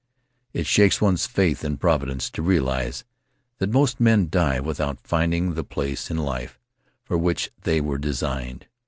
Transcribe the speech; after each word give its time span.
It 0.51 0.65
shakes 0.65 0.99
one's 0.99 1.27
faith 1.27 1.63
in 1.63 1.77
Providence 1.77 2.31
to 2.31 2.41
realize 2.41 3.03
that 3.59 3.69
most 3.69 3.99
men 3.99 4.29
die 4.31 4.59
without 4.59 4.99
finding 5.05 5.53
the 5.53 5.63
place 5.63 6.09
in 6.09 6.17
life 6.17 6.59
for 7.03 7.19
which 7.19 7.51
they 7.65 7.79
were 7.81 7.99
designed. 7.99 8.65